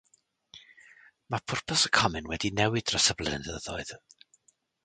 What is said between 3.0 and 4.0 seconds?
y blynyddoedd.